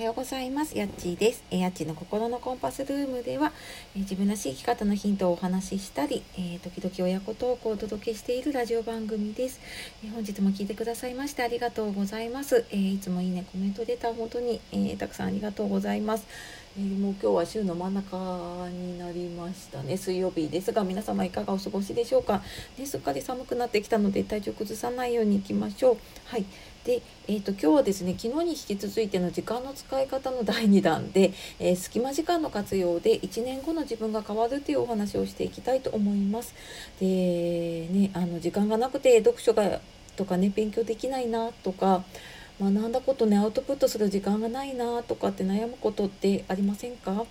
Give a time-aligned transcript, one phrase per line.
[0.00, 0.78] はようございます。
[0.78, 1.44] やっちーです。
[1.50, 3.52] えやっちの心のコンパスルームでは、
[3.94, 9.60] え自分らしい生き方のヒントをお話ししたり、えー、時々親子トークをお届けしているラジオ番組です。
[10.02, 12.64] え本日も聞いてくださいましてありがとうございます。
[12.70, 16.24] えいつもいいね、コメント出た本当に、えたくさんありがとうございます。
[16.78, 19.96] えもう今日は週の真ん中になりましたね。
[19.96, 22.42] 水曜日ですが皆様いかがお過ごしでしょうか、
[22.78, 25.98] ね、すっかり寒くなってきたので体調崩さないようにいきましょう。
[26.26, 26.44] はい。
[26.84, 36.54] で、えーと、今日はですね昨日に引き続いての時間の使い方の第2弾で、えー、隙間時間の活用で1年後の自分が変わるというお話をしていきたいと思います。
[37.00, 39.80] でねあの時間がなくて読書が
[40.14, 42.04] とかね勉強できないなとか
[42.60, 47.24] 学んだことねアウトプットする時間がないなとかって悩むことってありませんか？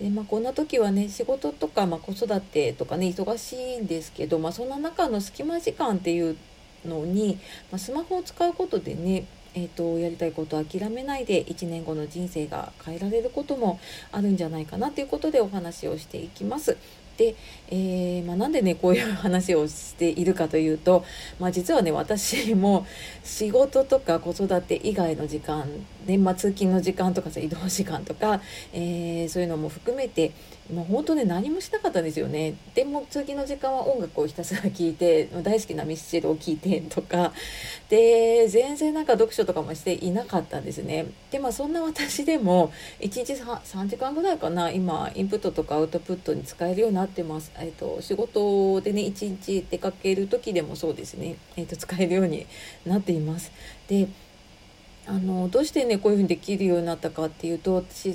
[0.00, 6.36] でまあ、こんな時はね仕事とか、まあ、子育てとかね忙しいんですけど、まあ、そんな中の隙間時間っていう
[6.84, 7.38] のに、
[7.70, 9.26] まあ、スマホを使うことでね
[9.58, 13.80] えーと、やりたいことを諦めないで1年後の人生が変えられることも
[14.12, 16.76] あるんじゃないかなということでお話をしていきます。
[17.16, 17.34] で、
[17.68, 21.04] えー、まあ、なんでねこういう話をしているかというと、
[21.40, 22.86] まあ、実はね私も
[23.24, 25.66] 仕事とか子育て以外の時間
[26.06, 28.40] 年末通勤の時間とかさ移動時間とか、
[28.72, 30.32] えー、そういうのも含めて
[30.72, 32.54] もう本当ね何もしなかったんですよね。
[32.74, 37.32] でも通勤の時間は音楽をひたすら聴いて大好きなミスチルを聴いてとか。
[37.88, 41.06] で全然なんか読書とかもしていなかったんですね。
[41.30, 44.70] でまあそんな私でも1日 3, 3時間ぐらいかな。
[44.70, 52.46] 今インプットとかアウトプットに使えるようになってます、えーと、仕事でね1日出かける時でもそうですね、えーと使えるように
[52.84, 53.52] なっています。
[53.88, 54.08] で
[55.06, 58.12] あのどうしてねこういうふうにできるようになったかっていうと私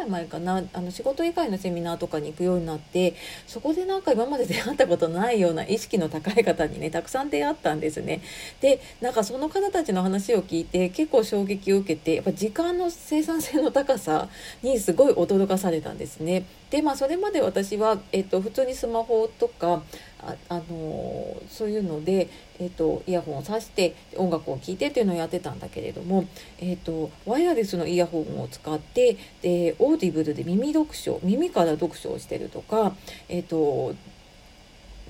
[0.00, 3.14] らい前かなあの仕事以外のセミナーとかに行くようになって
[3.46, 8.22] そこでなんか今まで出会ったことないような意識の高い方にねたくさん出会ったんですね。
[8.60, 14.28] でなんかその方たちの話を聞いて結構衝撃を受けてやっぱ時間の生産性の高さ
[14.62, 16.44] にすごい驚かされたんですね。
[16.70, 19.82] でまあそれまで私は、えっと、普通にスマホとか
[20.22, 26.26] ああのそういうので、えーと、イヤホンを挿して音楽を聴いてっていうのをやってたんだけれども、
[26.58, 32.94] えーと、ワイヤレスのイヤホンを使ってでオーディブルで耳読書耳から読書をしてるとか、
[33.28, 33.94] えーと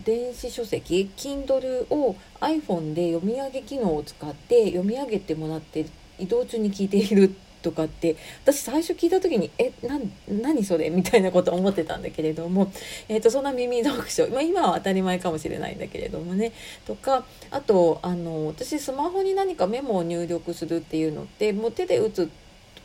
[0.04, 5.84] 電子書籍 Kindle を iPhone で読み上げ機能を使って読み上げてもらって
[6.18, 12.72] 移動中に聞いているとかって私最初聞いた時に「えな何それ?」みたいなこと思ってたんだけれども、
[13.08, 16.52] えーと、そんな耳読書、まあ、今は当たり前かもしれないんだけれどもね
[16.86, 22.30] とかあとあの私スマホに何かメモを入力するっていうのってもう手で打つ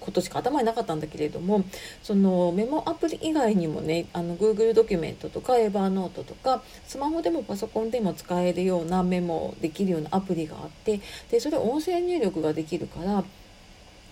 [0.06, 1.64] ことしか頭になかったんだけれども
[2.04, 13.24] そのメモアプリ以外にもねあの Google ドキュメントとかエバーノートとかスマホでもパソコンでも使えるようなメモできるようなアプリがあってでそれ音声入力ができるから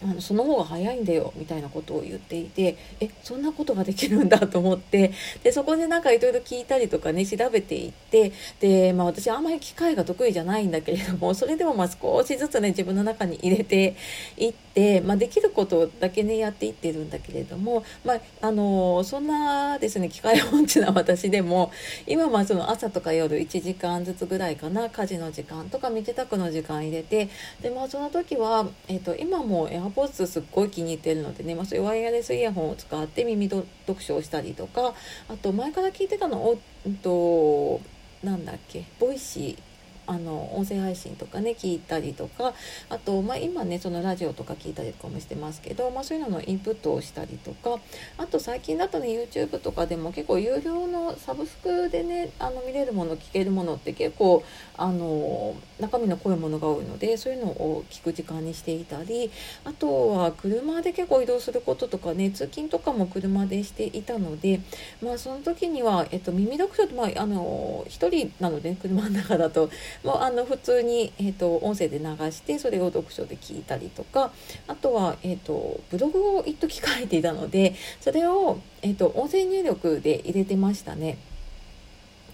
[0.03, 13.95] あのその方が早いんだよみたいなことを言っていてえそんなことができるんだと思ってでそこでなんかいろいろ聞いたりとかね調べていってで、まあ、私あんまり機械が得意じゃないんだけれども それでもまあ少しずつね自分の中に入れて
[14.37, 21.71] いって、まあ、できることだけねやっていってるんだけれども、まあ、あのそんなですね機械音痴な私でも
[22.07, 27.29] 今はその朝とか夜1時間ずつぐらいかな家事の時間とか身支度の時間入れて
[27.61, 33.65] で、まあ、その時は、えーと、今もポーツすっごい気に入ってるのでね、まあ、そういうワイヤレスイヤホンを使って耳読
[33.99, 34.93] 書をしたりとか
[35.29, 37.81] あと前から聞いてたのを、うんと、
[38.23, 39.72] なんだっけボイシー。
[40.07, 42.53] あの音声配信とかね聞いたりとか
[42.89, 47.79] あと、まあ、今ねそのラジオとか聞いたりとかもしてますけど、まあ、そういうののインプットをしたりとか
[48.17, 54.43] あと最近だとね YouTube とかでも結構有料のサブスクでねあの見れるもの聞けるものって結構
[54.77, 59.31] あの中身の濃いものが多いのでそういうのを聞く時間にしていたり
[59.63, 64.61] あとは車で結構移動することとかね通勤とかも車でしていたので
[65.01, 69.69] まあその時には、えっと、耳読書って、まあ、あの1人なので、ね、車の中だと
[70.03, 74.31] もうあの普通に、えーと、音声で流してそれを読書で聞いたりとか
[74.67, 81.17] あとは、えーと、ブログを一時書いていたのでそれを、えーと音声入力で入れてましたね。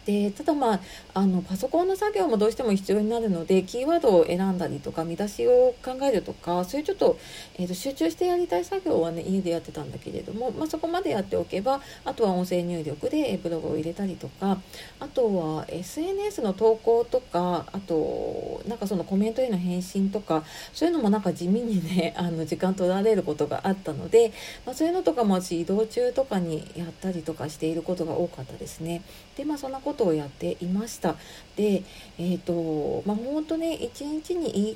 [0.06, 0.80] でただまあ
[1.14, 7.18] あのパソコンの作業もどうしても必要になるのでキーワードを選んだりとか見出しを考えるとかそういうちょっと,、
[7.58, 14.62] えーと、集中してやりたい作業はね家でやってたんだけれども、まあ、そこまでやっておけばあとは音声入力でブログを入れたりとか
[15.00, 20.44] あとは SNS の投稿とかあとなんかそのコメントへの返信とか
[20.74, 24.32] そういうのもなんか地味にね あの時間取られることがあったので、
[24.66, 29.02] まあ、そういうのとかも私移動中とかにやったりとかしていることが多かったですね。
[29.36, 31.16] でまあそんなことをやっていました。
[31.56, 31.84] で
[32.18, 34.76] えっ、ー、とまあ本当ね一日に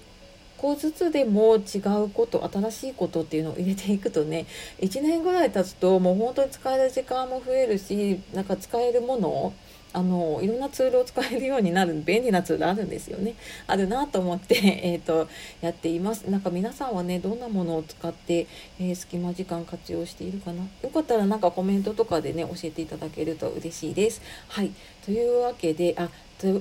[0.57, 4.45] 1個ずつでも違うこと新しいことっていうのを入れていくとね
[4.79, 9.53] 1年ぐらい経つともう本当に使える時間も増えるしなんか使えるもの
[9.93, 13.35] あのいろんなツールを使えるようになる便利なツールあるんですよね。
[13.67, 15.29] あるなと思って、 えーと、
[15.61, 16.23] やっています。
[16.29, 18.47] なんか皆さんはねどんなものを使って、
[18.79, 20.63] えー、隙間時間活用しているかな。
[20.81, 24.21] よかったらなんかコメントとかでね教えていただけると嬉しいです。
[24.47, 24.71] はい。
[25.05, 26.09] というわけであ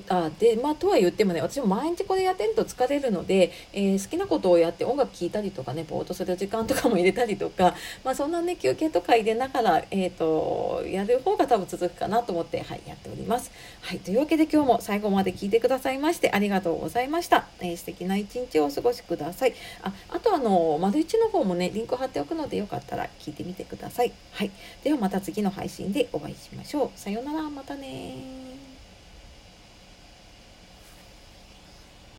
[0.08, 7.74] あでまあとは言ってもね私も毎日これやってると疲れるので、えー、好きなことをやって音楽聴いたりとかねぼーっとする時間とかも入れたりとか、
[8.04, 13.50] まあ、そんなね休憩とか入れながら、えーと、やる方が多分続くかなと思って、はい、やっております。
[13.80, 17.46] はい、というわけで今日も最後まで聞いてくださいましてありがとうございました。
[17.60, 19.54] えー、素敵な一日をお過ごしください。
[19.82, 24.12] ああとあの丸一の方もねリンク貼っておくのでよかったら聞いてみてください。
[24.32, 24.50] はい、
[24.82, 26.98] ではまた次の配信でお会いしましょう。
[26.98, 28.71] さようならまたね